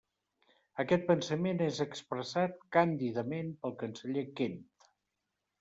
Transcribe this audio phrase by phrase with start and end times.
[0.83, 4.61] Aquest pensament és expressat càndidament pel canceller Kent.